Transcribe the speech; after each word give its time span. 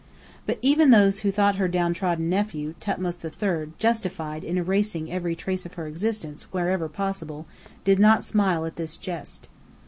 But 0.47 0.57
even 0.63 0.89
those 0.89 1.19
who 1.19 1.31
thought 1.31 1.57
her 1.57 1.67
downtrodden 1.67 2.27
nephew, 2.27 2.73
Thothmes 2.81 3.23
III, 3.23 3.73
justified 3.77 4.43
in 4.43 4.57
erasing 4.57 5.11
every 5.11 5.35
trace 5.35 5.63
of 5.63 5.75
her 5.75 5.85
existence 5.85 6.51
wherever 6.51 6.89
possible, 6.89 7.45
did 7.83 7.99
not 7.99 8.23
smile 8.23 8.65
at 8.65 8.77
this 8.77 8.97
jest. 8.97 9.47